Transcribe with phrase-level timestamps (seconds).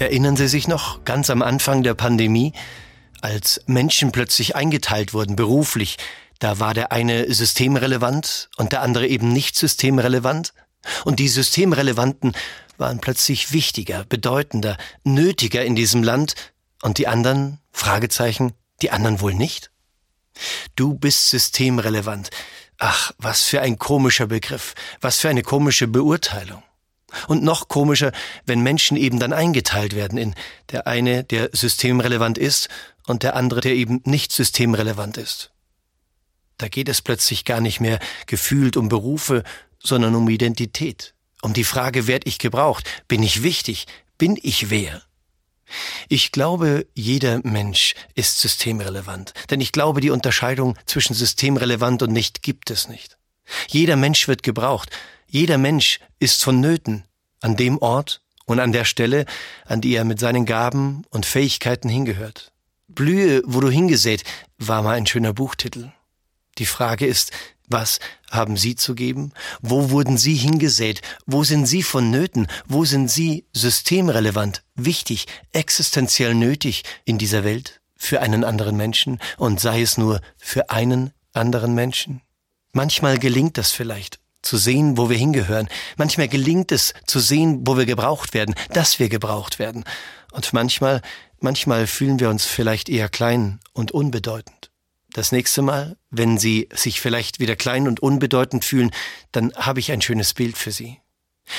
[0.00, 2.54] Erinnern Sie sich noch ganz am Anfang der Pandemie,
[3.20, 5.98] als Menschen plötzlich eingeteilt wurden beruflich,
[6.38, 10.54] da war der eine systemrelevant und der andere eben nicht systemrelevant?
[11.04, 12.32] Und die Systemrelevanten
[12.78, 16.34] waren plötzlich wichtiger, bedeutender, nötiger in diesem Land
[16.80, 19.70] und die anderen, Fragezeichen, die anderen wohl nicht?
[20.76, 22.30] Du bist systemrelevant.
[22.78, 26.62] Ach, was für ein komischer Begriff, was für eine komische Beurteilung.
[27.28, 28.12] Und noch komischer,
[28.46, 30.34] wenn Menschen eben dann eingeteilt werden in
[30.70, 32.68] der eine, der systemrelevant ist
[33.06, 35.50] und der andere, der eben nicht systemrelevant ist.
[36.58, 39.44] Da geht es plötzlich gar nicht mehr gefühlt um Berufe,
[39.82, 43.86] sondern um Identität, um die Frage, werd ich gebraucht, bin ich wichtig,
[44.18, 45.02] bin ich wer?
[46.08, 52.42] Ich glaube, jeder Mensch ist systemrelevant, denn ich glaube, die Unterscheidung zwischen systemrelevant und nicht
[52.42, 53.16] gibt es nicht.
[53.68, 54.90] Jeder Mensch wird gebraucht,
[55.30, 57.04] jeder Mensch ist vonnöten
[57.40, 59.26] an dem Ort und an der Stelle,
[59.64, 62.52] an die er mit seinen Gaben und Fähigkeiten hingehört.
[62.88, 64.24] Blühe, wo du hingesät,
[64.58, 65.92] war mal ein schöner Buchtitel.
[66.58, 67.30] Die Frage ist,
[67.68, 69.32] was haben Sie zu geben?
[69.62, 71.00] Wo wurden Sie hingesät?
[71.24, 72.48] Wo sind Sie vonnöten?
[72.66, 79.60] Wo sind Sie systemrelevant, wichtig, existenziell nötig in dieser Welt für einen anderen Menschen und
[79.60, 82.22] sei es nur für einen anderen Menschen?
[82.72, 85.68] Manchmal gelingt das vielleicht, zu sehen, wo wir hingehören.
[85.96, 89.84] Manchmal gelingt es, zu sehen, wo wir gebraucht werden, dass wir gebraucht werden.
[90.32, 91.02] Und manchmal,
[91.40, 94.70] manchmal fühlen wir uns vielleicht eher klein und unbedeutend.
[95.12, 98.92] Das nächste Mal, wenn Sie sich vielleicht wieder klein und unbedeutend fühlen,
[99.32, 100.98] dann habe ich ein schönes Bild für Sie.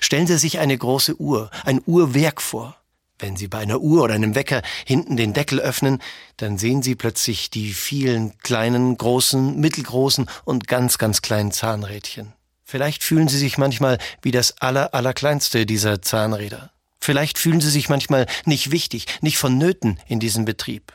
[0.00, 2.76] Stellen Sie sich eine große Uhr, ein Uhrwerk vor.
[3.18, 6.02] Wenn Sie bei einer Uhr oder einem Wecker hinten den Deckel öffnen,
[6.36, 12.34] dann sehen Sie plötzlich die vielen kleinen, großen, mittelgroßen und ganz, ganz kleinen Zahnrädchen.
[12.68, 16.72] Vielleicht fühlen Sie sich manchmal wie das aller, allerkleinste dieser Zahnräder.
[16.98, 20.92] Vielleicht fühlen Sie sich manchmal nicht wichtig, nicht vonnöten in diesem Betrieb.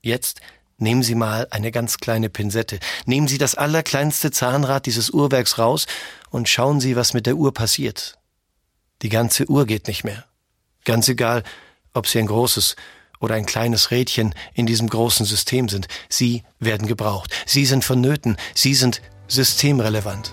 [0.00, 0.40] Jetzt
[0.78, 5.84] nehmen Sie mal eine ganz kleine Pinsette, nehmen Sie das allerkleinste Zahnrad dieses Uhrwerks raus
[6.30, 8.18] und schauen Sie, was mit der Uhr passiert.
[9.02, 10.24] Die ganze Uhr geht nicht mehr.
[10.86, 11.42] Ganz egal,
[11.92, 12.74] ob Sie ein großes
[13.20, 15.88] oder ein kleines Rädchen in diesem großen System sind.
[16.08, 17.34] Sie werden gebraucht.
[17.44, 18.38] Sie sind vonnöten.
[18.54, 20.32] Sie sind systemrelevant